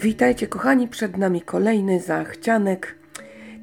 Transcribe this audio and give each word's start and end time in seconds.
Witajcie 0.00 0.46
kochani, 0.46 0.88
przed 0.88 1.16
nami 1.16 1.42
kolejny 1.42 2.00
zachcianek. 2.00 2.98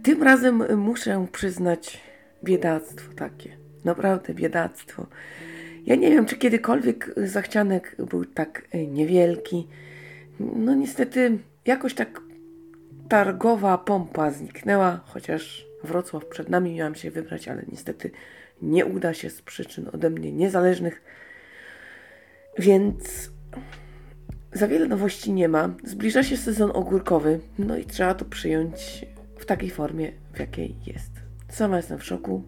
Tym 0.03 0.23
razem 0.23 0.77
muszę 0.77 1.27
przyznać 1.31 2.01
biedactwo 2.43 3.13
takie. 3.13 3.57
Naprawdę 3.85 4.33
biedactwo. 4.33 5.07
Ja 5.85 5.95
nie 5.95 6.09
wiem, 6.09 6.25
czy 6.25 6.37
kiedykolwiek 6.37 7.13
zachcianek 7.17 7.95
był 8.09 8.25
tak 8.25 8.67
niewielki. 8.87 9.67
No 10.39 10.75
niestety 10.75 11.37
jakoś 11.65 11.93
tak 11.93 12.21
targowa 13.09 13.77
pompa 13.77 14.31
zniknęła, 14.31 14.99
chociaż 15.05 15.65
Wrocław 15.83 16.25
przed 16.25 16.49
nami 16.49 16.75
miałam 16.75 16.95
się 16.95 17.11
wybrać, 17.11 17.47
ale 17.47 17.63
niestety 17.71 18.11
nie 18.61 18.85
uda 18.85 19.13
się 19.13 19.29
z 19.29 19.41
przyczyn 19.41 19.89
ode 19.93 20.09
mnie 20.09 20.31
niezależnych. 20.31 21.01
Więc 22.59 23.29
za 24.55 24.67
wiele 24.67 24.87
nowości 24.87 25.33
nie 25.33 25.49
ma. 25.49 25.69
Zbliża 25.83 26.23
się 26.23 26.37
sezon 26.37 26.71
ogórkowy, 26.73 27.39
no 27.59 27.77
i 27.77 27.85
trzeba 27.85 28.13
to 28.13 28.25
przyjąć 28.25 29.05
w 29.37 29.45
takiej 29.45 29.69
formie, 29.69 30.11
w 30.33 30.39
jakiej 30.39 30.75
jest. 30.85 31.11
Sama 31.49 31.77
jestem 31.77 31.99
w 31.99 32.03
szoku. 32.03 32.43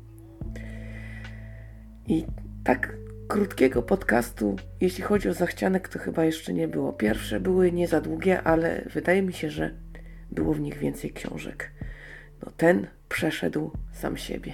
I 2.08 2.26
tak 2.64 2.98
krótkiego 3.28 3.84
podcastu, 3.84 4.56
jeśli 4.82 5.04
chodzi 5.04 5.30
o 5.30 5.34
zachcianek, 5.34 5.90
to 5.90 6.00
chyba 6.00 6.26
jeszcze 6.26 6.54
nie 6.54 6.68
było. 6.68 6.94
Pierwsze 6.94 7.40
były 7.40 7.72
nie 7.72 7.88
za 7.88 8.02
długie, 8.02 8.42
ale 8.42 8.84
wydaje 8.94 9.22
mi 9.22 9.34
się, 9.34 9.50
że 9.50 9.74
było 10.32 10.54
w 10.54 10.60
nich 10.60 10.78
więcej 10.78 11.12
książek. 11.12 11.72
No 12.46 12.52
ten 12.58 12.88
przeszedł 13.10 13.72
sam 13.92 14.18
siebie. 14.18 14.54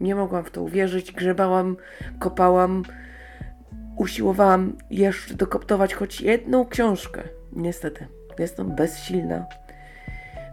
Nie 0.00 0.14
mogłam 0.14 0.44
w 0.44 0.50
to 0.50 0.62
uwierzyć, 0.62 1.12
grzebałam, 1.12 1.76
kopałam, 2.18 2.82
usiłowałam 4.00 4.76
jeszcze 4.90 5.34
dokoptować 5.34 5.94
choć 5.94 6.20
jedną 6.20 6.66
książkę. 6.66 7.22
Niestety, 7.52 8.06
jestem 8.38 8.74
bezsilna. 8.76 9.46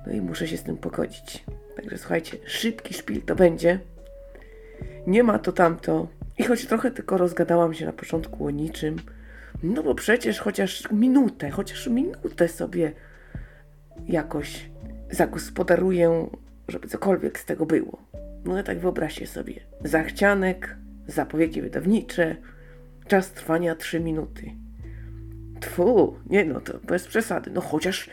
No 0.08 0.14
i 0.14 0.22
muszę 0.22 0.48
się 0.48 0.58
z 0.58 0.64
tym 0.64 0.78
pogodzić. 0.78 1.46
Także 1.76 1.98
słuchajcie, 1.98 2.38
szybki 2.46 2.94
szpil 2.94 3.22
to 3.22 3.36
będzie. 3.36 3.80
Nie 5.08 5.24
ma 5.24 5.40
to 5.40 5.52
tamto. 5.52 6.08
I 6.38 6.44
choć 6.44 6.66
trochę 6.66 6.92
tylko 6.92 7.18
rozgadałam 7.18 7.74
się 7.74 7.86
na 7.86 7.94
początku 7.94 8.46
o 8.46 8.50
niczym, 8.50 8.96
no 9.64 9.84
bo 9.84 9.96
przecież 9.96 10.40
chociaż 10.40 10.92
minutę, 10.92 11.50
chociaż 11.50 11.88
minutę 11.88 12.48
sobie 12.48 12.92
jakoś 14.08 14.70
zagospodaruję, 15.12 16.28
żeby 16.68 16.88
cokolwiek 16.88 17.40
z 17.40 17.46
tego 17.46 17.66
było. 17.66 18.02
No 18.46 18.64
tak 18.64 18.80
wyobraźcie 18.80 19.28
sobie. 19.28 19.54
Zachcianek, 19.84 20.76
zapowiedzi 21.08 21.62
wydawnicze, 21.62 22.36
czas 23.08 23.32
trwania 23.32 23.76
3 23.76 24.00
minuty. 24.00 24.52
Tfu, 25.60 26.18
nie 26.26 26.46
no, 26.46 26.62
to 26.62 26.80
bez 26.80 27.08
przesady. 27.08 27.52
No 27.52 27.62
chociaż, 27.62 28.10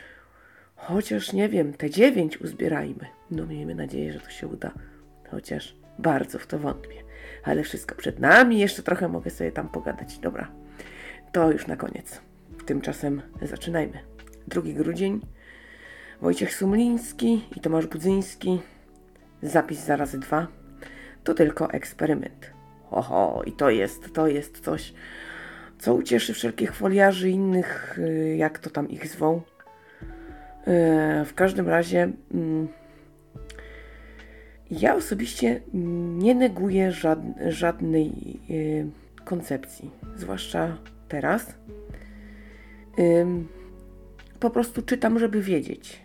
chociaż 0.75 1.33
nie 1.33 1.49
wiem, 1.49 1.73
te 1.73 1.89
9 1.89 2.41
uzbierajmy. 2.41 3.05
No 3.31 3.45
miejmy 3.45 3.75
nadzieję, 3.75 4.13
że 4.13 4.19
to 4.19 4.29
się 4.29 4.47
uda. 4.47 4.71
Chociaż 5.31 5.75
bardzo 5.99 6.39
w 6.39 6.47
to 6.47 6.59
wątpię. 6.59 7.03
Ale 7.43 7.63
wszystko 7.63 7.95
przed 7.95 8.19
nami, 8.19 8.59
jeszcze 8.59 8.83
trochę 8.83 9.07
mogę 9.07 9.31
sobie 9.31 9.51
tam 9.51 9.69
pogadać. 9.69 10.19
Dobra, 10.19 10.51
to 11.31 11.51
już 11.51 11.67
na 11.67 11.75
koniec. 11.75 12.21
Tymczasem 12.65 13.21
zaczynajmy. 13.41 13.99
2 14.47 14.61
grudzień, 14.61 15.21
Wojciech 16.21 16.55
Sumliński 16.55 17.45
i 17.55 17.59
Tomasz 17.59 17.87
Budzyński. 17.87 18.61
Zapis 19.41 19.85
za 19.85 19.95
razy 19.95 20.19
dwa. 20.19 20.47
To 21.23 21.33
tylko 21.33 21.71
eksperyment. 21.71 22.54
Oho, 22.91 23.41
i 23.45 23.51
to 23.51 23.69
jest, 23.69 24.13
to 24.13 24.27
jest 24.27 24.59
coś, 24.59 24.93
co 25.79 25.93
ucieszy 25.93 26.33
wszelkich 26.33 26.75
foliarzy 26.75 27.29
innych, 27.29 27.99
y, 27.99 28.35
jak 28.37 28.59
to 28.59 28.69
tam 28.69 28.89
ich 28.89 29.07
zwą. 29.07 29.37
Y, 29.37 29.41
w 31.25 31.33
każdym 31.35 31.69
razie 31.69 32.11
mm, 32.33 32.67
ja 34.71 34.95
osobiście 34.95 35.61
nie 36.17 36.35
neguję 36.35 36.91
żadnej 37.47 38.39
y, 38.49 38.87
koncepcji, 39.25 39.91
zwłaszcza 40.15 40.77
teraz. 41.07 41.55
Po 44.39 44.49
prostu 44.49 44.81
czytam, 44.81 45.19
żeby 45.19 45.41
wiedzieć. 45.41 46.01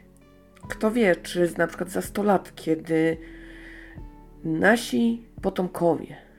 Kto 0.68 0.90
wie, 0.90 1.16
czy 1.16 1.52
na 1.58 1.66
przykład 1.66 1.90
za 1.90 2.02
100 2.02 2.22
lat, 2.22 2.52
kiedy 2.54 3.16
nasi 4.44 5.24
potomkowie 5.42 6.29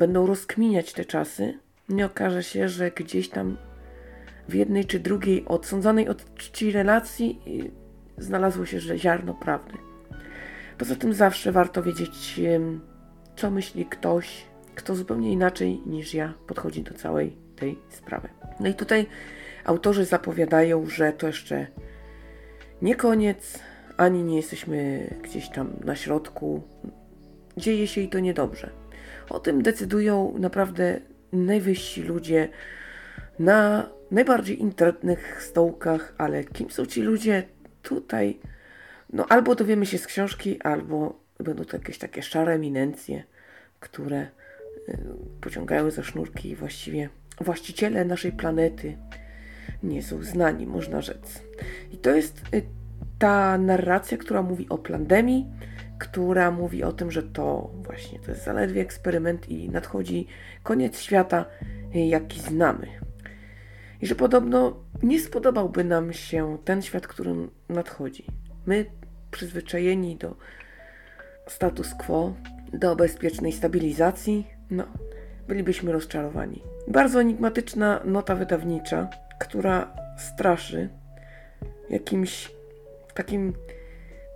będą 0.00 0.26
rozkminiać 0.26 0.92
te 0.92 1.04
czasy, 1.04 1.58
nie 1.88 2.06
okaże 2.06 2.42
się, 2.42 2.68
że 2.68 2.90
gdzieś 2.90 3.28
tam 3.28 3.56
w 4.48 4.54
jednej 4.54 4.84
czy 4.84 5.00
drugiej 5.00 5.44
odsądzonej 5.46 6.08
od 6.08 6.34
czci 6.34 6.72
relacji 6.72 7.40
y, 8.18 8.22
znalazło 8.22 8.66
się, 8.66 8.80
że 8.80 8.98
ziarno 8.98 9.34
prawdy. 9.34 9.74
Poza 10.78 10.96
tym 10.96 11.14
zawsze 11.14 11.52
warto 11.52 11.82
wiedzieć, 11.82 12.40
co 13.36 13.50
myśli 13.50 13.86
ktoś, 13.86 14.46
kto 14.74 14.94
zupełnie 14.94 15.32
inaczej 15.32 15.80
niż 15.86 16.14
ja 16.14 16.34
podchodzi 16.46 16.82
do 16.82 16.94
całej 16.94 17.36
tej 17.56 17.78
sprawy. 17.88 18.28
No 18.60 18.68
i 18.68 18.74
tutaj 18.74 19.06
autorzy 19.64 20.04
zapowiadają, 20.04 20.86
że 20.86 21.12
to 21.12 21.26
jeszcze 21.26 21.66
nie 22.82 22.94
koniec, 22.94 23.58
ani 23.96 24.24
nie 24.24 24.36
jesteśmy 24.36 25.08
gdzieś 25.22 25.48
tam 25.48 25.72
na 25.84 25.96
środku. 25.96 26.62
Dzieje 27.56 27.86
się 27.86 28.00
i 28.00 28.08
to 28.08 28.20
niedobrze. 28.20 28.79
O 29.30 29.40
tym 29.40 29.62
decydują 29.62 30.34
naprawdę 30.38 31.00
najwyżsi 31.32 32.02
ludzie 32.02 32.48
na 33.38 33.90
najbardziej 34.10 34.60
internetnych 34.60 35.42
stołkach, 35.42 36.14
ale 36.18 36.44
kim 36.44 36.70
są 36.70 36.86
ci 36.86 37.02
ludzie 37.02 37.42
tutaj? 37.82 38.40
No 39.12 39.26
albo 39.28 39.54
dowiemy 39.54 39.86
się 39.86 39.98
z 39.98 40.06
książki, 40.06 40.62
albo 40.62 41.20
będą 41.38 41.64
to 41.64 41.76
jakieś 41.76 41.98
takie 41.98 42.22
szare 42.22 42.52
eminencje, 42.52 43.24
które 43.80 44.26
y, 44.88 44.98
pociągają 45.40 45.90
za 45.90 46.02
sznurki 46.02 46.50
i 46.50 46.56
właściwie 46.56 47.08
właściciele 47.40 48.04
naszej 48.04 48.32
planety 48.32 48.96
nie 49.82 50.02
są 50.02 50.22
znani, 50.22 50.66
można 50.66 51.00
rzec. 51.00 51.42
I 51.92 51.96
to 51.96 52.14
jest 52.14 52.42
y, 52.54 52.62
ta 53.18 53.58
narracja, 53.58 54.18
która 54.18 54.42
mówi 54.42 54.68
o 54.68 54.78
pandemii, 54.78 55.46
która 56.00 56.50
mówi 56.50 56.82
o 56.84 56.92
tym, 56.92 57.10
że 57.10 57.22
to 57.22 57.70
właśnie 57.74 58.18
to 58.18 58.30
jest 58.30 58.44
zaledwie 58.44 58.82
eksperyment 58.82 59.48
i 59.48 59.70
nadchodzi 59.70 60.26
koniec 60.62 61.00
świata, 61.00 61.44
jaki 61.94 62.40
znamy. 62.40 62.86
I 64.00 64.06
że 64.06 64.14
podobno 64.14 64.76
nie 65.02 65.20
spodobałby 65.20 65.84
nam 65.84 66.12
się 66.12 66.58
ten 66.64 66.82
świat, 66.82 67.06
który 67.06 67.34
nadchodzi. 67.68 68.26
My, 68.66 68.86
przyzwyczajeni 69.30 70.16
do 70.16 70.36
status 71.46 71.94
quo, 71.94 72.34
do 72.72 72.96
bezpiecznej 72.96 73.52
stabilizacji, 73.52 74.46
no, 74.70 74.84
bylibyśmy 75.48 75.92
rozczarowani. 75.92 76.62
Bardzo 76.88 77.20
enigmatyczna 77.20 78.00
nota 78.04 78.34
wydawnicza, 78.34 79.08
która 79.40 79.92
straszy 80.18 80.88
jakimś 81.90 82.52
takim 83.14 83.52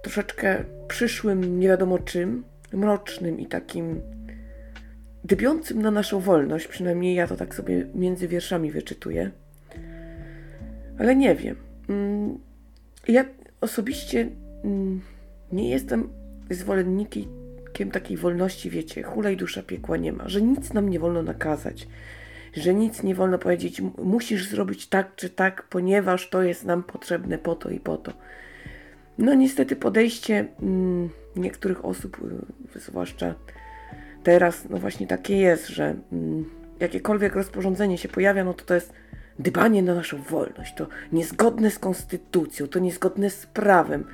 troszeczkę 0.05 0.65
przyszłym, 0.89 1.61
nie 1.61 1.69
wiadomo 1.69 1.99
czym, 1.99 2.45
mrocznym 2.73 3.41
i 3.41 3.47
takim 3.47 4.01
dybiącym 5.25 5.83
na 5.83 5.91
naszą 5.91 6.21
wolność, 6.21 6.67
przynajmniej 6.67 7.15
ja 7.15 7.27
to 7.27 7.37
tak 7.37 7.55
sobie 7.55 7.87
między 7.95 8.29
wierszami 8.29 8.71
wyczytuję. 8.71 9.31
Ale 10.99 11.17
nie 11.17 11.35
wiem. 11.35 11.57
Mm, 11.89 12.39
ja 13.09 13.25
osobiście 13.61 14.29
mm, 14.65 15.01
nie 15.53 15.71
jestem 15.71 16.09
zwolennikiem 16.51 17.91
takiej 17.93 18.17
wolności, 18.17 18.71
wiecie, 18.71 19.03
hulaj 19.03 19.37
dusza 19.37 19.63
piekła 19.63 19.97
nie 19.97 20.13
ma, 20.13 20.29
że 20.29 20.43
nic 20.43 20.73
nam 20.73 20.89
nie 20.89 20.99
wolno 20.99 21.23
nakazać, 21.23 21.89
że 22.57 22.75
nic 22.75 23.03
nie 23.03 23.15
wolno 23.15 23.39
powiedzieć, 23.39 23.83
musisz 23.99 24.49
zrobić 24.49 24.87
tak 24.87 25.17
czy 25.17 25.31
tak, 25.31 25.67
ponieważ 25.71 26.31
to 26.31 26.43
jest 26.43 26.65
nam 26.65 26.83
potrzebne 26.83 27.39
po 27.39 27.55
to 27.55 27.71
i 27.71 27.81
po 27.81 27.97
to. 27.97 28.13
No 29.19 29.35
niestety 29.35 29.77
podejście 29.77 30.47
mm, 30.63 31.09
niektórych 31.37 31.85
osób, 31.85 32.19
y, 32.77 32.81
zwłaszcza 32.81 33.35
teraz, 34.23 34.69
no 34.71 34.79
właśnie 34.79 35.07
takie 35.07 35.37
jest, 35.37 35.69
że 35.69 35.95
mm, 36.13 36.45
jakiekolwiek 36.81 37.35
rozporządzenie 37.35 37.99
się 37.99 38.09
pojawia, 38.09 38.45
no 38.45 38.55
to 38.55 38.65
to 38.65 38.75
jest 38.75 38.93
dbanie 39.39 39.83
na 39.83 39.95
naszą 39.95 40.23
wolność, 40.23 40.75
to 40.75 40.87
niezgodne 41.13 41.71
z 41.71 41.79
konstytucją, 41.79 42.69
to 42.69 42.79
niezgodne 42.79 43.31
z 43.31 43.47
prawem. 43.47 44.05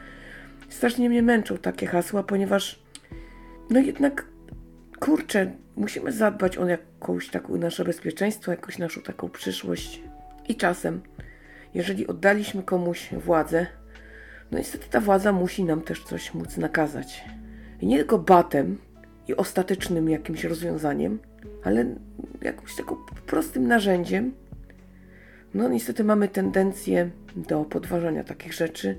Strasznie 0.68 1.08
mnie 1.08 1.22
męczą 1.22 1.58
takie 1.58 1.86
hasła, 1.86 2.22
ponieważ 2.22 2.82
no 3.70 3.80
jednak, 3.80 4.24
kurczę, 5.00 5.52
musimy 5.76 6.12
zadbać 6.12 6.58
o 6.58 6.66
jakąś 6.66 7.28
taką 7.28 7.56
nasze 7.56 7.84
bezpieczeństwo, 7.84 8.50
jakąś 8.50 8.78
naszą 8.78 9.00
taką 9.00 9.28
przyszłość. 9.28 10.02
I 10.48 10.56
czasem, 10.56 11.00
jeżeli 11.74 12.06
oddaliśmy 12.06 12.62
komuś 12.62 13.10
władzę, 13.12 13.66
no 14.52 14.58
niestety 14.58 14.86
ta 14.90 15.00
władza 15.00 15.32
musi 15.32 15.64
nam 15.64 15.82
też 15.82 16.04
coś 16.04 16.34
móc 16.34 16.56
nakazać. 16.56 17.24
I 17.80 17.86
nie 17.86 17.96
tylko 17.96 18.18
batem 18.18 18.78
i 19.28 19.36
ostatecznym 19.36 20.08
jakimś 20.08 20.44
rozwiązaniem, 20.44 21.18
ale 21.64 21.94
jakimś 22.42 22.76
takim 22.76 22.96
prostym 23.26 23.68
narzędziem, 23.68 24.32
No 25.54 25.68
niestety 25.68 26.04
mamy 26.04 26.28
tendencję 26.28 27.10
do 27.36 27.64
podważania 27.64 28.24
takich 28.24 28.52
rzeczy, 28.52 28.98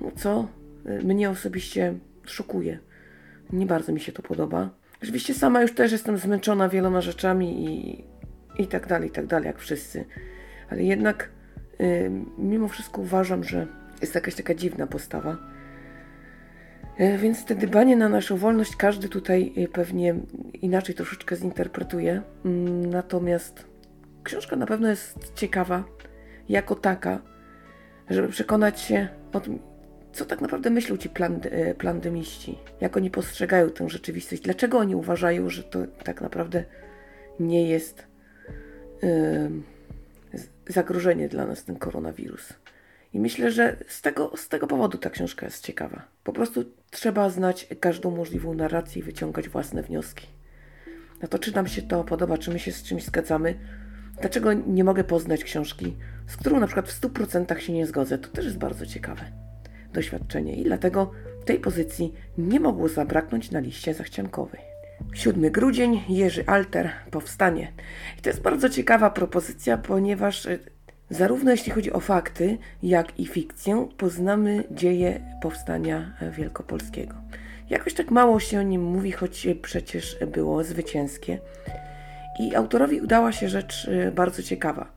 no 0.00 0.10
co 0.16 0.48
y, 0.86 1.04
mnie 1.04 1.30
osobiście 1.30 1.94
szokuje. 2.24 2.78
Nie 3.52 3.66
bardzo 3.66 3.92
mi 3.92 4.00
się 4.00 4.12
to 4.12 4.22
podoba. 4.22 4.70
Oczywiście 5.02 5.34
sama 5.34 5.62
już 5.62 5.74
też 5.74 5.92
jestem 5.92 6.18
zmęczona 6.18 6.68
wieloma 6.68 7.00
rzeczami 7.00 7.64
i, 7.64 8.04
i 8.62 8.66
tak 8.66 8.86
dalej, 8.86 9.08
i 9.08 9.12
tak 9.12 9.26
dalej, 9.26 9.46
jak 9.46 9.58
wszyscy. 9.58 10.04
Ale 10.70 10.82
jednak 10.82 11.30
y, 11.80 12.10
mimo 12.38 12.68
wszystko 12.68 13.00
uważam, 13.00 13.44
że 13.44 13.66
jest 14.00 14.14
jakaś 14.14 14.34
taka 14.34 14.54
dziwna 14.54 14.86
postawa. 14.86 15.36
Y, 17.00 17.18
więc 17.18 17.44
te 17.44 17.54
dbanie 17.54 17.96
na 17.96 18.08
naszą 18.08 18.36
wolność 18.36 18.76
każdy 18.76 19.08
tutaj 19.08 19.52
y, 19.58 19.68
pewnie 19.68 20.14
inaczej 20.54 20.94
troszeczkę 20.94 21.36
zinterpretuje. 21.36 22.22
Y, 22.46 22.48
natomiast 22.88 23.64
książka 24.22 24.56
na 24.56 24.66
pewno 24.66 24.88
jest 24.88 25.34
ciekawa 25.34 25.84
jako 26.48 26.74
taka, 26.74 27.22
żeby 28.10 28.28
przekonać 28.28 28.80
się 28.80 29.08
o 29.32 29.40
tym, 29.40 29.58
co 30.12 30.24
tak 30.24 30.40
naprawdę 30.40 30.70
myślą 30.70 30.96
ci 30.96 31.10
e, 31.50 31.74
plandemiści, 31.74 32.58
jak 32.80 32.96
oni 32.96 33.10
postrzegają 33.10 33.70
tę 33.70 33.88
rzeczywistość, 33.88 34.42
dlaczego 34.42 34.78
oni 34.78 34.94
uważają, 34.94 35.50
że 35.50 35.62
to 35.62 35.78
tak 36.04 36.20
naprawdę 36.20 36.64
nie 37.40 37.68
jest 37.68 38.06
yy, 39.02 39.50
zagrożenie 40.68 41.28
dla 41.28 41.46
nas 41.46 41.64
ten 41.64 41.76
koronawirus. 41.76 42.52
Myślę, 43.18 43.50
że 43.50 43.76
z 43.86 44.02
tego, 44.02 44.32
z 44.36 44.48
tego 44.48 44.66
powodu 44.66 44.98
ta 44.98 45.10
książka 45.10 45.46
jest 45.46 45.64
ciekawa. 45.64 46.02
Po 46.24 46.32
prostu 46.32 46.64
trzeba 46.90 47.30
znać 47.30 47.68
każdą 47.80 48.10
możliwą 48.10 48.54
narrację 48.54 49.00
i 49.00 49.04
wyciągać 49.04 49.48
własne 49.48 49.82
wnioski. 49.82 50.26
No 51.22 51.28
to 51.28 51.38
czy 51.38 51.54
nam 51.54 51.68
się 51.68 51.82
to 51.82 52.04
podoba, 52.04 52.38
czy 52.38 52.50
my 52.50 52.58
się 52.58 52.72
z 52.72 52.82
czymś 52.82 53.04
zgadzamy, 53.04 53.54
Dlaczego 54.20 54.52
nie 54.52 54.84
mogę 54.84 55.04
poznać 55.04 55.44
książki, 55.44 55.96
z 56.26 56.36
którą 56.36 56.60
na 56.60 56.66
przykład 56.66 56.88
w 56.88 57.00
100% 57.00 57.58
się 57.58 57.72
nie 57.72 57.86
zgodzę? 57.86 58.18
To 58.18 58.28
też 58.28 58.44
jest 58.44 58.58
bardzo 58.58 58.86
ciekawe 58.86 59.24
doświadczenie 59.92 60.56
i 60.56 60.64
dlatego 60.64 61.10
tej 61.44 61.60
pozycji 61.60 62.14
nie 62.38 62.60
mogło 62.60 62.88
zabraknąć 62.88 63.50
na 63.50 63.60
liście 63.60 63.94
zachciankowej. 63.94 64.60
7 65.14 65.50
grudzień, 65.52 66.02
Jerzy 66.08 66.46
Alter, 66.46 66.90
powstanie. 67.10 67.72
I 68.18 68.22
to 68.22 68.30
jest 68.30 68.42
bardzo 68.42 68.68
ciekawa 68.68 69.10
propozycja, 69.10 69.78
ponieważ 69.78 70.46
e, 70.46 70.58
zarówno 71.10 71.50
jeśli 71.50 71.72
chodzi 71.72 71.92
o 71.92 72.00
fakty, 72.00 72.58
jak 72.82 73.20
i 73.20 73.26
fikcję, 73.26 73.88
poznamy 73.96 74.64
dzieje 74.70 75.20
powstania 75.42 76.12
wielkopolskiego. 76.32 77.14
Jakoś 77.70 77.94
tak 77.94 78.10
mało 78.10 78.40
się 78.40 78.58
o 78.58 78.62
nim 78.62 78.82
mówi, 78.82 79.12
choć 79.12 79.46
przecież 79.62 80.16
było 80.26 80.64
zwycięskie. 80.64 81.38
I 82.40 82.54
autorowi 82.54 83.00
udała 83.00 83.32
się 83.32 83.48
rzecz 83.48 83.84
y, 83.84 84.12
bardzo 84.14 84.42
ciekawa. 84.42 84.92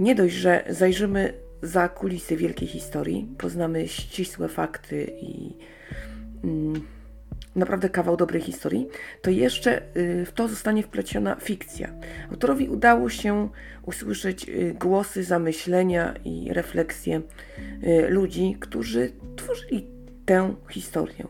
Nie 0.00 0.14
dość, 0.14 0.34
że 0.34 0.64
zajrzymy 0.68 1.32
za 1.62 1.88
kulisy 1.88 2.36
wielkiej 2.36 2.68
historii, 2.68 3.28
poznamy 3.38 3.88
ścisłe 3.88 4.48
fakty 4.48 5.12
i 5.20 5.56
mm, 6.44 6.82
naprawdę 7.54 7.88
kawał 7.88 8.16
dobrej 8.16 8.42
historii, 8.42 8.88
to 9.22 9.30
jeszcze 9.30 9.82
y, 9.96 10.26
w 10.26 10.32
to 10.32 10.48
zostanie 10.48 10.82
wpleciona 10.82 11.34
fikcja. 11.34 11.94
Autorowi 12.30 12.68
udało 12.68 13.10
się 13.10 13.48
usłyszeć 13.82 14.48
y, 14.48 14.76
głosy, 14.80 15.24
zamyślenia 15.24 16.14
i 16.24 16.52
refleksje 16.52 17.22
ludzi, 18.08 18.56
którzy 18.60 19.12
tworzyli 19.36 19.86
tę 20.24 20.54
historię. 20.70 21.26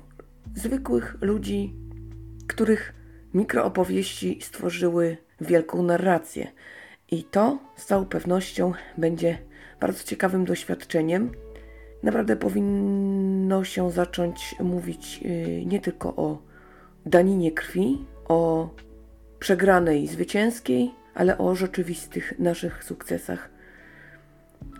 Zwykłych 0.54 1.16
ludzi, 1.20 1.74
których 2.46 2.94
Mikroopowieści 3.34 4.38
stworzyły 4.42 5.16
wielką 5.40 5.82
narrację 5.82 6.52
i 7.10 7.24
to 7.24 7.58
z 7.76 7.86
całą 7.86 8.04
pewnością 8.04 8.72
będzie 8.98 9.38
bardzo 9.80 10.04
ciekawym 10.04 10.44
doświadczeniem. 10.44 11.30
Naprawdę 12.02 12.36
powinno 13.52 13.64
się 13.64 13.90
zacząć 13.90 14.54
mówić 14.60 15.20
y, 15.24 15.64
nie 15.66 15.80
tylko 15.80 16.16
o 16.16 16.42
daninie 17.06 17.52
krwi, 17.52 18.04
o 18.28 18.68
przegranej 19.38 20.06
zwycięskiej, 20.08 20.90
ale 21.14 21.38
o 21.38 21.54
rzeczywistych 21.54 22.38
naszych 22.38 22.84
sukcesach. 22.84 23.50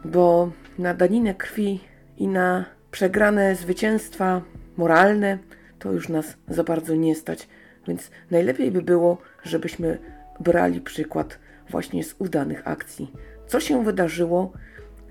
Bo 0.04 0.52
na 0.78 0.94
daninę 0.94 1.34
krwi 1.34 1.80
i 2.16 2.28
na 2.28 2.64
przegrane 2.90 3.56
zwycięstwa 3.56 4.42
moralne 4.76 5.38
to 5.78 5.92
już 5.92 6.08
nas 6.08 6.36
za 6.48 6.64
bardzo 6.64 6.94
nie 6.94 7.14
stać. 7.14 7.48
Więc 7.88 8.10
najlepiej 8.30 8.70
by 8.70 8.82
było, 8.82 9.19
żebyśmy 9.42 9.98
brali 10.40 10.80
przykład 10.80 11.38
właśnie 11.70 12.04
z 12.04 12.14
udanych 12.19 12.69
akcji. 12.69 13.12
Co 13.46 13.60
się 13.60 13.84
wydarzyło, 13.84 14.52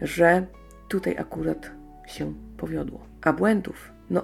że 0.02 0.46
tutaj 0.90 1.18
akurat 1.18 1.72
się 2.08 2.34
powiodło. 2.58 3.11
A 3.22 3.34
błędów, 3.34 3.92
no, 4.10 4.24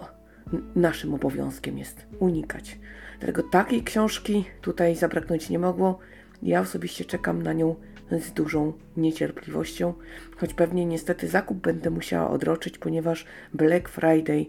naszym 0.75 1.13
obowiązkiem 1.13 1.77
jest 1.77 2.05
unikać. 2.19 2.79
Dlatego 3.19 3.43
takiej 3.43 3.83
książki 3.83 4.45
tutaj 4.61 4.95
zabraknąć 4.95 5.49
nie 5.49 5.59
mogło. 5.59 5.99
Ja 6.43 6.61
osobiście 6.61 7.05
czekam 7.05 7.43
na 7.43 7.53
nią 7.53 7.75
z 8.11 8.31
dużą 8.31 8.73
niecierpliwością, 8.97 9.93
choć 10.37 10.53
pewnie 10.53 10.85
niestety 10.85 11.27
zakup 11.27 11.57
będę 11.57 11.89
musiała 11.89 12.29
odroczyć, 12.29 12.77
ponieważ 12.77 13.25
Black 13.53 13.89
Friday 13.89 14.45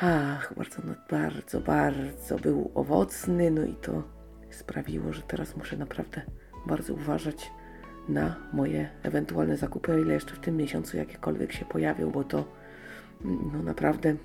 Ach, 0.00 0.54
bardzo, 0.56 0.82
no, 0.84 0.94
bardzo, 1.10 1.60
bardzo 1.60 2.38
był 2.38 2.70
owocny, 2.74 3.50
no 3.50 3.64
i 3.64 3.74
to 3.74 4.02
sprawiło, 4.50 5.12
że 5.12 5.22
teraz 5.22 5.56
muszę 5.56 5.76
naprawdę 5.76 6.22
bardzo 6.66 6.94
uważać 6.94 7.50
na 8.08 8.36
moje 8.52 8.88
ewentualne 9.02 9.56
zakupy, 9.56 9.92
o 9.92 9.98
ile 9.98 10.14
jeszcze 10.14 10.34
w 10.34 10.38
tym 10.38 10.56
miesiącu 10.56 10.96
jakiekolwiek 10.96 11.52
się 11.52 11.64
pojawią, 11.64 12.10
bo 12.10 12.24
to 12.24 12.44
no 13.24 13.62
naprawdę, 13.62 14.16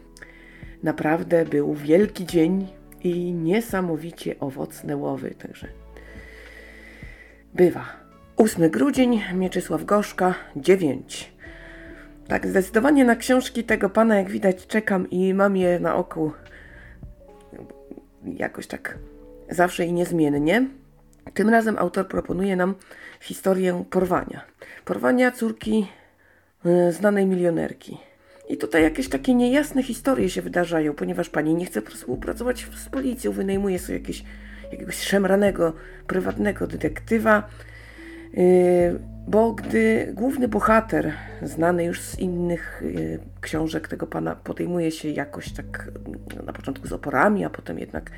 naprawdę 0.83 1.45
był 1.45 1.73
wielki 1.73 2.25
dzień 2.25 2.67
i 3.03 3.33
niesamowicie 3.33 4.39
owocne 4.39 4.97
łowy, 4.97 5.31
także 5.31 5.67
bywa. 7.53 7.85
8 8.37 8.69
grudzień, 8.69 9.21
Mieczysław 9.33 9.85
Gorzka, 9.85 10.35
9. 10.55 11.33
Tak, 12.27 12.47
zdecydowanie 12.47 13.05
na 13.05 13.15
książki 13.15 13.63
tego 13.63 13.89
pana, 13.89 14.15
jak 14.15 14.29
widać, 14.29 14.67
czekam 14.67 15.09
i 15.09 15.33
mam 15.33 15.57
je 15.57 15.79
na 15.79 15.95
oku 15.95 16.31
jakoś 18.25 18.67
tak 18.67 18.97
zawsze 19.49 19.85
i 19.85 19.93
niezmiennie. 19.93 20.67
Tym 21.33 21.49
razem 21.49 21.77
autor 21.77 22.07
proponuje 22.07 22.55
nam 22.55 22.75
historię 23.21 23.83
porwania. 23.89 24.41
Porwania 24.85 25.31
córki 25.31 25.87
y, 26.65 26.91
znanej 26.91 27.25
milionerki. 27.25 27.97
I 28.53 28.57
tutaj 28.57 28.83
jakieś 28.83 29.09
takie 29.09 29.35
niejasne 29.35 29.83
historie 29.83 30.29
się 30.29 30.41
wydarzają, 30.41 30.93
ponieważ 30.93 31.29
pani 31.29 31.55
nie 31.55 31.65
chce 31.65 31.81
współpracować 31.81 32.67
z 32.75 32.89
policją, 32.89 33.31
wynajmuje 33.31 33.79
sobie 33.79 33.99
jakieś, 33.99 34.23
jakiegoś 34.71 34.95
szemranego, 34.95 35.73
prywatnego 36.07 36.67
detektywa. 36.67 37.49
Yy, 38.33 38.43
bo 39.27 39.51
gdy 39.53 40.11
główny 40.13 40.47
bohater, 40.47 41.13
znany 41.41 41.83
już 41.83 42.01
z 42.01 42.19
innych 42.19 42.81
y, 42.81 43.19
książek 43.41 43.87
tego 43.87 44.07
pana, 44.07 44.35
podejmuje 44.35 44.91
się 44.91 45.09
jakoś 45.09 45.51
tak 45.51 45.91
no, 46.35 46.43
na 46.43 46.53
początku 46.53 46.87
z 46.87 46.93
oporami, 46.93 47.45
a 47.45 47.49
potem 47.49 47.79
jednak 47.79 48.11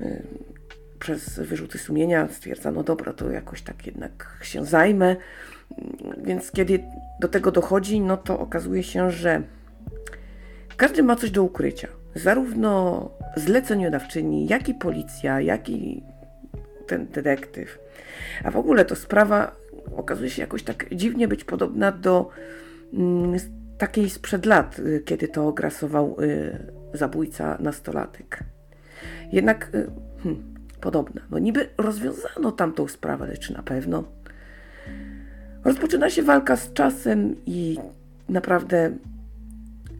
y, 0.00 0.22
przez 1.00 1.38
wyrzuty 1.38 1.78
sumienia 1.78 2.28
stwierdza, 2.28 2.70
no 2.70 2.82
dobra, 2.82 3.12
to 3.12 3.30
jakoś 3.30 3.62
tak 3.62 3.86
jednak 3.86 4.38
się 4.42 4.64
zajmę. 4.64 5.16
Więc 6.22 6.50
kiedy 6.50 6.84
do 7.20 7.28
tego 7.28 7.50
dochodzi, 7.50 8.00
no 8.00 8.16
to 8.16 8.38
okazuje 8.38 8.82
się, 8.82 9.10
że 9.10 9.42
każdy 10.76 11.02
ma 11.02 11.16
coś 11.16 11.30
do 11.30 11.42
ukrycia. 11.42 11.88
Zarówno 12.14 13.10
zleceniodawczyni, 13.36 14.46
jak 14.46 14.68
i 14.68 14.74
policja, 14.74 15.40
jak 15.40 15.68
i 15.68 16.02
ten 16.86 17.06
detektyw. 17.06 17.78
A 18.44 18.50
w 18.50 18.56
ogóle 18.56 18.84
to 18.84 18.96
sprawa 18.96 19.56
okazuje 19.96 20.30
się 20.30 20.42
jakoś 20.42 20.62
tak 20.62 20.86
dziwnie 20.94 21.28
być 21.28 21.44
podobna 21.44 21.92
do 21.92 22.30
mm, 22.92 23.38
takiej 23.78 24.10
sprzed 24.10 24.46
lat, 24.46 24.78
y, 24.78 25.02
kiedy 25.04 25.28
to 25.28 25.52
grasował 25.52 26.16
y, 26.20 26.72
zabójca 26.94 27.56
nastolatek. 27.60 28.40
Jednak 29.32 29.74
y, 29.74 29.90
hmm, 30.22 30.59
podobna. 30.80 31.20
No 31.30 31.38
niby 31.38 31.68
rozwiązano 31.78 32.52
tamtą 32.52 32.88
sprawę, 32.88 33.26
lecz 33.26 33.46
czy 33.46 33.52
na 33.52 33.62
pewno? 33.62 34.04
Rozpoczyna 35.64 36.10
się 36.10 36.22
walka 36.22 36.56
z 36.56 36.72
czasem 36.72 37.36
i 37.46 37.78
naprawdę 38.28 38.92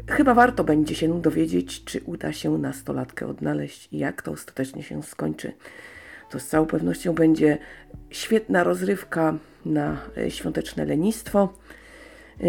chyba 0.09 0.35
warto 0.35 0.65
będzie 0.65 0.95
się 0.95 1.21
dowiedzieć, 1.21 1.85
czy 1.85 2.01
uda 2.01 2.33
się 2.33 2.59
nastolatkę 2.59 3.27
odnaleźć 3.27 3.89
i 3.93 3.99
jak 3.99 4.23
to 4.23 4.33
ostatecznie 4.33 4.83
się 4.83 5.03
skończy. 5.03 5.53
To 6.31 6.41
z 6.41 6.47
całą 6.47 6.67
pewnością 6.67 7.15
będzie 7.15 7.59
świetna 8.11 8.65
rozrywka 8.65 9.35
na 9.65 9.97
e, 10.17 10.31
świąteczne 10.31 10.85
lenistwo 10.85 11.55
e, 12.41 12.45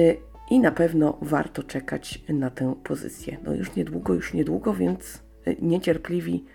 i 0.49 0.59
na 0.59 0.71
pewno 0.71 1.17
warto 1.21 1.63
czekać 1.63 2.23
na 2.29 2.49
tę 2.49 2.75
pozycję. 2.83 3.37
No 3.43 3.53
już 3.53 3.75
niedługo, 3.75 4.13
już 4.13 4.33
niedługo, 4.33 4.73
więc 4.73 5.21
e, 5.45 5.55
niecierpliwi 5.55 6.45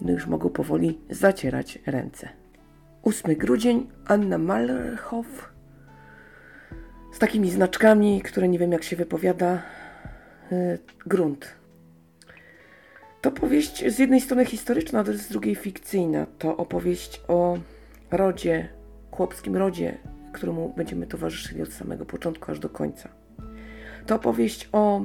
no 0.00 0.12
już 0.12 0.26
mogą 0.26 0.48
powoli 0.48 0.98
zacierać 1.10 1.78
ręce. 1.86 2.28
8 3.02 3.34
grudzień, 3.34 3.86
Anna 4.06 4.38
Malchow, 4.38 5.52
z 7.12 7.18
takimi 7.18 7.50
znaczkami, 7.50 8.22
które 8.22 8.48
nie 8.48 8.58
wiem 8.58 8.72
jak 8.72 8.82
się 8.82 8.96
wypowiada. 8.96 9.62
Y, 10.52 10.78
grunt. 11.06 11.54
To 13.20 13.30
powieść 13.30 13.84
z 13.94 13.98
jednej 13.98 14.20
strony 14.20 14.44
historyczna, 14.44 15.00
a 15.00 15.04
z 15.04 15.28
drugiej 15.28 15.54
fikcyjna. 15.54 16.26
To 16.38 16.56
opowieść 16.56 17.20
o 17.28 17.58
rodzie, 18.10 18.68
chłopskim 19.10 19.56
rodzie, 19.56 19.98
któremu 20.32 20.74
będziemy 20.76 21.06
towarzyszyli 21.06 21.62
od 21.62 21.72
samego 21.72 22.06
początku 22.06 22.52
aż 22.52 22.58
do 22.58 22.68
końca. 22.68 23.08
To 24.06 24.14
opowieść 24.14 24.68
o 24.72 25.02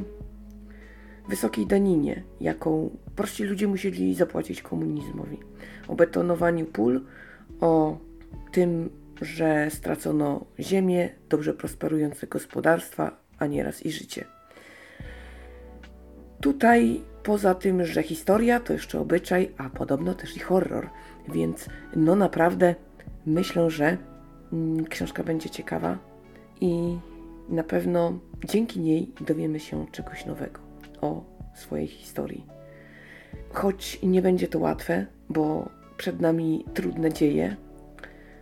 wysokiej 1.28 1.68
daninie, 1.68 2.24
jaką 2.42 2.98
prości 3.16 3.44
ludzie 3.44 3.68
musieli 3.68 4.16
zapłacić 4.16 4.62
komunizmowi. 4.62 5.38
O 5.88 5.96
betonowaniu 5.96 6.66
pól, 6.66 7.02
o 7.60 7.98
tym, 8.52 8.90
że 9.22 9.68
stracono 9.72 10.46
ziemię, 10.60 11.10
dobrze 11.30 11.54
prosperujące 11.54 12.28
gospodarstwa, 12.28 13.18
a 13.40 13.46
nieraz 13.46 13.86
i 13.86 13.92
życie. 13.92 14.26
Tutaj 16.42 17.02
poza 17.24 17.56
tym, 17.56 17.86
że 17.86 18.04
historia 18.04 18.60
to 18.60 18.74
jeszcze 18.74 19.00
obyczaj, 19.00 19.52
a 19.58 19.70
podobno 19.70 20.14
też 20.14 20.38
i 20.38 20.40
horror, 20.40 20.90
więc 21.30 21.70
no 21.96 22.16
naprawdę 22.16 22.76
myślę, 23.26 23.70
że 23.70 23.98
mm, 24.54 24.86
książka 24.86 25.24
będzie 25.24 25.50
ciekawa 25.50 25.98
i 26.62 26.98
na 27.50 27.64
pewno 27.64 28.20
dzięki 28.46 28.80
niej 28.80 29.12
dowiemy 29.22 29.60
się 29.60 29.86
czegoś 29.92 30.26
nowego 30.26 30.63
o 31.04 31.24
swojej 31.56 31.88
historii. 31.88 32.46
Choć 33.50 34.00
nie 34.04 34.22
będzie 34.22 34.48
to 34.48 34.60
łatwe, 34.60 35.06
bo 35.30 35.70
przed 35.98 36.22
nami 36.22 36.66
trudne 36.74 37.14
dzieje, 37.14 37.56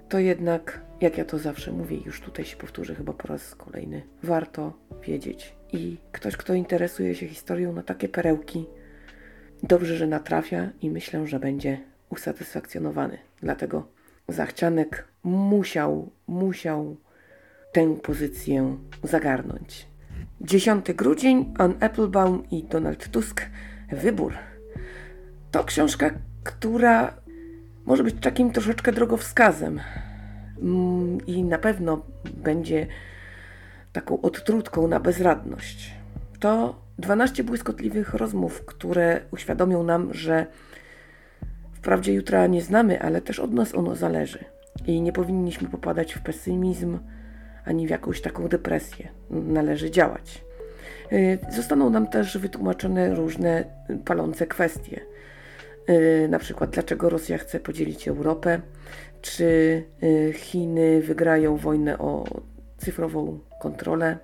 to 0.09 0.19
jednak, 0.19 0.81
jak 1.01 1.17
ja 1.17 1.25
to 1.25 1.39
zawsze 1.39 1.71
mówię, 1.71 1.97
już 2.05 2.21
tutaj 2.21 2.45
się 2.45 2.57
powtórzę 2.57 2.95
chyba 2.95 3.13
po 3.13 3.27
raz 3.27 3.55
kolejny, 3.55 4.01
warto 4.23 4.73
wiedzieć. 5.07 5.55
I 5.73 5.97
ktoś, 6.11 6.37
kto 6.37 6.53
interesuje 6.53 7.15
się 7.15 7.27
historią 7.27 7.73
na 7.73 7.83
takie 7.83 8.09
perełki, 8.09 8.65
dobrze, 9.63 9.97
że 9.97 10.07
natrafia 10.07 10.69
i 10.81 10.89
myślę, 10.89 11.27
że 11.27 11.39
będzie 11.39 11.77
usatysfakcjonowany. 12.09 13.17
Dlatego 13.41 13.87
Zachcianek 14.27 15.07
musiał, 15.23 16.11
musiał 16.27 16.97
tę 17.71 17.95
pozycję 17.95 18.77
zagarnąć. 19.03 19.90
10 20.41 20.93
grudzień, 20.93 21.53
Ann 21.57 21.73
Applebaum 21.79 22.43
i 22.51 22.63
Donald 22.63 23.07
Tusk. 23.11 23.45
Wybór. 23.91 24.33
To 25.51 25.63
książka, 25.63 26.09
która 26.43 27.13
może 27.85 28.03
być 28.03 28.15
takim 28.21 28.51
troszeczkę 28.51 28.91
drogowskazem 28.91 29.79
mm, 30.61 31.25
i 31.27 31.43
na 31.43 31.57
pewno 31.57 32.05
będzie 32.37 32.87
taką 33.93 34.21
odtrutką 34.21 34.87
na 34.87 34.99
bezradność. 34.99 35.93
To 36.39 36.81
12 36.99 37.43
błyskotliwych 37.43 38.13
rozmów, 38.13 38.65
które 38.65 39.21
uświadomią 39.31 39.83
nam, 39.83 40.13
że 40.13 40.45
wprawdzie 41.73 42.13
jutra 42.13 42.47
nie 42.47 42.61
znamy, 42.61 43.01
ale 43.01 43.21
też 43.21 43.39
od 43.39 43.53
nas 43.53 43.75
ono 43.75 43.95
zależy. 43.95 44.45
I 44.85 45.01
nie 45.01 45.13
powinniśmy 45.13 45.69
popadać 45.69 46.13
w 46.13 46.21
pesymizm 46.21 46.99
ani 47.65 47.87
w 47.87 47.89
jakąś 47.89 48.21
taką 48.21 48.47
depresję. 48.47 49.07
Należy 49.29 49.91
działać. 49.91 50.43
Y, 51.13 51.39
zostaną 51.49 51.89
nam 51.89 52.07
też 52.07 52.37
wytłumaczone 52.37 53.15
różne 53.15 53.63
palące 54.05 54.47
kwestie. 54.47 55.01
Y, 55.89 56.27
na 56.29 56.39
przykład, 56.39 56.69
dlaczego 56.69 57.09
Rosja 57.09 57.37
chce 57.37 57.59
podzielić 57.59 58.07
Europę, 58.07 58.61
czy 59.21 59.83
y, 60.03 60.33
Chiny 60.33 61.01
wygrają 61.01 61.57
wojnę 61.57 61.97
o 61.97 62.25
cyfrową 62.77 63.39
kontrolę, 63.61 64.17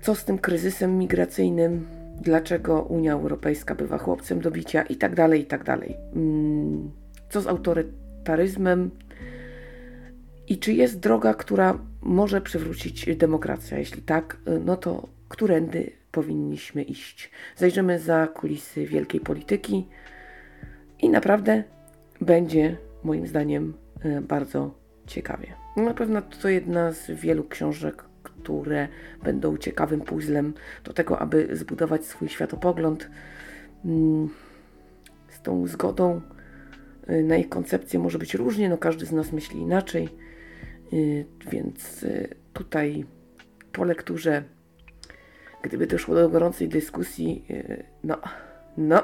co 0.00 0.14
z 0.14 0.24
tym 0.24 0.38
kryzysem 0.38 0.98
migracyjnym, 0.98 1.86
dlaczego 2.20 2.82
Unia 2.82 3.12
Europejska 3.12 3.74
bywa 3.74 3.98
chłopcem 3.98 4.40
do 4.40 4.50
bicia 4.50 4.82
i 4.82 4.96
tak 4.96 5.14
dalej, 5.14 5.40
i 5.40 5.46
tak 5.46 5.64
dalej. 5.64 5.96
Mm, 6.16 6.90
co 7.30 7.40
z 7.40 7.46
autorytaryzmem 7.46 8.90
i 10.48 10.58
czy 10.58 10.72
jest 10.72 11.00
droga, 11.00 11.34
która 11.34 11.78
może 12.02 12.40
przywrócić 12.40 13.16
demokrację? 13.16 13.78
Jeśli 13.78 14.02
tak, 14.02 14.36
no 14.64 14.76
to 14.76 15.08
którędy 15.28 15.92
powinniśmy 16.12 16.82
iść? 16.82 17.30
Zajrzymy 17.56 17.98
za 17.98 18.26
kulisy 18.26 18.86
wielkiej 18.86 19.20
polityki 19.20 19.86
i 20.98 21.08
naprawdę 21.08 21.64
będzie 22.20 22.76
moim 23.04 23.26
zdaniem 23.26 23.74
e, 24.00 24.20
bardzo 24.20 24.74
ciekawie. 25.06 25.52
Na 25.76 25.94
pewno 25.94 26.22
to 26.22 26.48
jedna 26.48 26.92
z 26.92 27.10
wielu 27.10 27.44
książek, 27.44 28.04
które 28.22 28.88
będą 29.22 29.56
ciekawym 29.56 30.00
puzzlem 30.00 30.54
do 30.84 30.92
tego, 30.92 31.18
aby 31.18 31.48
zbudować 31.56 32.06
swój 32.06 32.28
światopogląd. 32.28 33.10
Mm, 33.84 34.28
z 35.28 35.42
tą 35.42 35.66
zgodą 35.66 36.20
na 37.08 37.36
ich 37.36 37.48
koncepcję 37.48 37.98
może 37.98 38.18
być 38.18 38.34
różnie, 38.34 38.68
no 38.68 38.78
każdy 38.78 39.06
z 39.06 39.12
nas 39.12 39.32
myśli 39.32 39.60
inaczej, 39.60 40.08
y, 40.92 41.24
więc 41.50 42.02
y, 42.02 42.34
tutaj 42.52 43.04
po 43.72 43.84
lekturze, 43.84 44.42
gdyby 45.62 45.86
doszło 45.86 46.14
do 46.14 46.28
gorącej 46.28 46.68
dyskusji, 46.68 47.44
no, 48.04 48.18
no, 48.76 49.02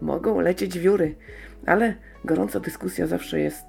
mogą 0.00 0.40
lecieć 0.40 0.78
wióry, 0.78 1.14
ale 1.66 1.94
gorąca 2.24 2.60
dyskusja 2.60 3.06
zawsze 3.06 3.40
jest 3.40 3.64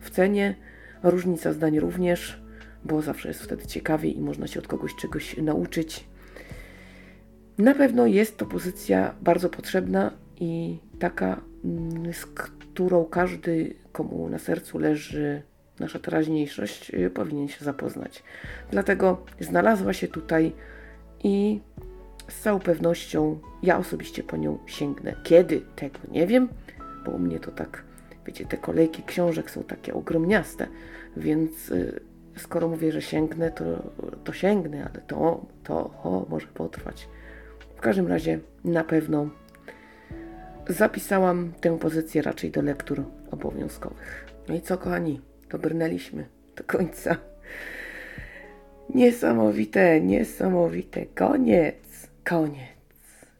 w 0.00 0.10
cenie, 0.10 0.54
różnica 1.02 1.52
zdań 1.52 1.80
również 1.80 2.46
bo 2.86 3.02
zawsze 3.02 3.28
jest 3.28 3.42
wtedy 3.42 3.66
ciekawiej 3.66 4.16
i 4.16 4.20
można 4.20 4.46
się 4.46 4.60
od 4.60 4.66
kogoś 4.66 4.94
czegoś 4.94 5.36
nauczyć. 5.36 6.04
Na 7.58 7.74
pewno 7.74 8.06
jest 8.06 8.36
to 8.36 8.46
pozycja 8.46 9.14
bardzo 9.20 9.48
potrzebna 9.48 10.12
i 10.40 10.78
taka, 10.98 11.40
mm, 11.64 12.12
z 12.12 12.26
którą 12.76 13.04
każdy, 13.04 13.74
komu 13.92 14.28
na 14.28 14.38
sercu 14.38 14.78
leży 14.78 15.42
nasza 15.80 15.98
teraźniejszość, 15.98 16.94
y, 16.94 17.10
powinien 17.10 17.48
się 17.48 17.64
zapoznać. 17.64 18.22
Dlatego 18.70 19.24
znalazła 19.40 19.92
się 19.92 20.08
tutaj 20.08 20.52
i 21.24 21.60
z 22.28 22.40
całą 22.40 22.60
pewnością 22.60 23.38
ja 23.62 23.78
osobiście 23.78 24.22
po 24.22 24.36
nią 24.36 24.58
sięgnę. 24.66 25.14
Kiedy? 25.22 25.60
Tego 25.76 25.98
nie 26.10 26.26
wiem, 26.26 26.48
bo 27.04 27.12
u 27.12 27.18
mnie 27.18 27.40
to 27.40 27.50
tak, 27.50 27.84
wiecie, 28.26 28.46
te 28.46 28.56
kolejki 28.56 29.02
książek 29.02 29.50
są 29.50 29.62
takie 29.62 29.94
ogromniaste, 29.94 30.66
więc 31.16 31.70
y, 31.70 32.00
skoro 32.36 32.68
mówię, 32.68 32.92
że 32.92 33.02
sięgnę, 33.02 33.50
to, 33.50 33.64
to 34.24 34.32
sięgnę, 34.32 34.88
ale 34.92 35.02
to, 35.02 35.46
to 35.64 35.76
o, 35.76 36.26
może 36.28 36.46
potrwać. 36.46 37.08
W 37.76 37.80
każdym 37.80 38.06
razie 38.06 38.38
na 38.64 38.84
pewno 38.84 39.30
zapisałam 40.68 41.52
tę 41.60 41.78
pozycję 41.78 42.22
raczej 42.22 42.50
do 42.50 42.62
lektur 42.62 43.04
obowiązkowych. 43.30 44.26
No 44.48 44.54
i 44.54 44.60
co, 44.60 44.78
kochani, 44.78 45.20
dobrnęliśmy 45.50 46.26
do 46.56 46.64
końca. 46.64 47.16
Niesamowite, 48.94 50.00
niesamowite. 50.00 51.06
Koniec, 51.06 52.08
koniec. 52.24 52.76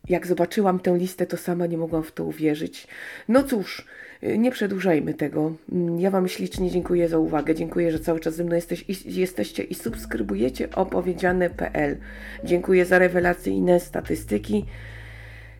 Jak 0.08 0.26
zobaczyłam 0.26 0.80
tę 0.80 0.96
listę, 0.98 1.26
to 1.26 1.36
sama 1.36 1.66
nie 1.66 1.78
mogłam 1.78 2.02
w 2.02 2.12
to 2.12 2.24
uwierzyć. 2.24 2.88
No 3.28 3.42
cóż, 3.42 3.86
nie 4.22 4.50
przedłużajmy 4.50 5.14
tego. 5.14 5.52
Ja 5.98 6.10
Wam 6.10 6.28
ślicznie 6.28 6.70
dziękuję 6.70 7.08
za 7.08 7.18
uwagę. 7.18 7.54
Dziękuję, 7.54 7.92
że 7.92 8.00
cały 8.00 8.20
czas 8.20 8.34
ze 8.34 8.44
mną 8.44 8.54
jesteś, 8.54 8.84
jesteście 9.04 9.62
i 9.62 9.74
subskrybujecie 9.74 10.70
opowiedziane.pl. 10.70 11.96
Dziękuję 12.44 12.84
za 12.84 12.98
rewelacyjne 12.98 13.80
statystyki. 13.80 14.64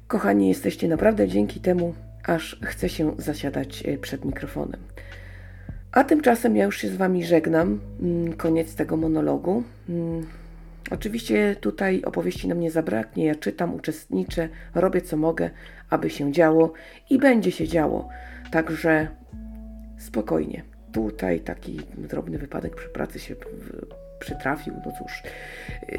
Kochani, 0.09 0.49
jesteście 0.49 0.89
naprawdę 0.89 1.29
dzięki 1.29 1.61
temu, 1.61 1.95
aż 2.25 2.61
chcę 2.63 2.89
się 2.89 3.15
zasiadać 3.19 3.83
e, 3.87 3.99
przed 3.99 4.25
mikrofonem. 4.25 4.81
A 5.93 6.05
tymczasem 6.05 6.57
ja 6.57 6.65
już 6.65 6.79
się 6.79 6.89
z 6.89 6.97
Wami 6.97 7.25
żegnam. 7.25 7.81
Mm, 8.03 8.33
koniec 8.33 8.75
tego 8.75 8.97
monologu. 8.97 9.63
Mm, 9.89 10.27
oczywiście 10.91 11.57
tutaj 11.61 12.03
opowieści 12.03 12.49
nam 12.49 12.61
nie 12.61 12.71
zabraknie. 12.71 13.27
Ja 13.27 13.35
czytam, 13.35 13.75
uczestniczę, 13.75 14.49
robię 14.75 15.01
co 15.01 15.17
mogę, 15.17 15.51
aby 15.91 16.11
się 16.11 16.33
działo 16.33 16.73
i 17.11 17.19
będzie 17.19 17.53
się 17.53 17.69
działo. 17.69 18.09
Także 18.51 19.09
spokojnie. 19.99 20.63
Tutaj 20.93 21.41
taki 21.41 21.81
drobny 21.99 22.39
wypadek 22.39 22.75
przy 22.75 22.89
pracy 22.89 23.19
się 23.19 23.37
przytrafił. 24.19 24.75
No 24.87 24.93
cóż, 24.99 25.23
y, 25.93 25.99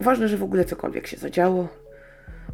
ważne, 0.00 0.28
że 0.28 0.36
w 0.36 0.42
ogóle 0.42 0.64
cokolwiek 0.64 1.06
się 1.06 1.16
zadziało, 1.16 1.85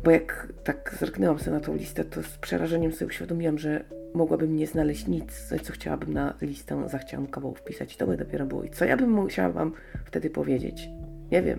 bo 0.04 0.10
jak 0.10 0.52
tak 0.64 0.96
zerknęłam 1.00 1.38
sobie 1.38 1.50
na 1.50 1.60
tą 1.60 1.76
listę, 1.76 2.04
to 2.04 2.22
z 2.22 2.38
przerażeniem 2.38 2.92
sobie 2.92 3.06
uświadomiłam, 3.06 3.58
że 3.58 3.84
mogłabym 4.14 4.56
nie 4.56 4.66
znaleźć 4.66 5.06
nic, 5.06 5.54
co 5.62 5.72
chciałabym 5.72 6.12
na 6.12 6.34
listę 6.42 6.88
zachciankową 6.88 7.54
wpisać. 7.54 7.96
To 7.96 8.06
by 8.06 8.16
dopiero 8.16 8.46
było. 8.46 8.64
I 8.64 8.70
co 8.70 8.84
ja 8.84 8.96
bym 8.96 9.10
musiała 9.10 9.52
Wam 9.52 9.72
wtedy 10.04 10.30
powiedzieć? 10.30 10.88
Nie 11.30 11.42
wiem. 11.42 11.58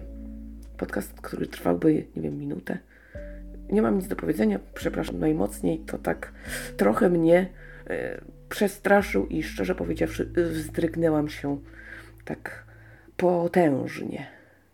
Podcast, 0.78 1.14
który 1.22 1.48
trwałby, 1.48 2.06
nie 2.16 2.22
wiem, 2.22 2.38
minutę 2.38 2.78
nie 3.74 3.82
mam 3.82 3.98
nic 3.98 4.08
do 4.08 4.16
powiedzenia, 4.16 4.60
przepraszam 4.74 5.20
najmocniej, 5.20 5.80
to 5.80 5.98
tak 5.98 6.32
trochę 6.78 7.10
mnie 7.10 7.50
e, 7.88 8.22
przestraszył 8.50 9.28
i 9.28 9.44
szczerze 9.44 9.76
powiedziawszy 9.76 10.26
wzdrygnęłam 10.26 11.30
się 11.30 11.60
tak 12.26 12.64
potężnie. 13.18 14.28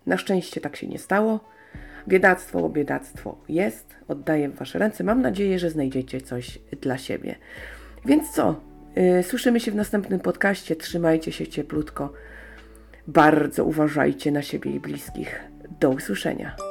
Na 0.06 0.18
szczęście 0.18 0.62
tak 0.62 0.76
się 0.76 0.88
nie 0.88 1.00
stało. 1.00 1.40
Biedactwo, 2.10 2.70
biedactwo 2.70 3.38
jest. 3.50 3.96
Oddaję 4.08 4.50
w 4.50 4.56
Wasze 4.56 4.80
ręce. 4.80 5.04
Mam 5.04 5.22
nadzieję, 5.22 5.60
że 5.60 5.70
znajdziecie 5.70 6.22
coś 6.22 6.60
dla 6.82 6.98
siebie. 6.98 7.36
Więc 8.06 8.32
co? 8.32 8.62
Yy, 8.96 9.24
słyszymy 9.24 9.60
się 9.60 9.72
w 9.72 9.76
następnym 9.76 10.20
podcaście. 10.20 10.76
Trzymajcie 10.76 11.32
się 11.32 11.48
cieplutko. 11.48 12.14
Bardzo 13.08 13.66
uważajcie 13.66 14.32
na 14.32 14.42
siebie 14.42 14.72
i 14.72 14.80
bliskich. 14.80 15.40
Do 15.80 15.90
usłyszenia. 15.90 16.69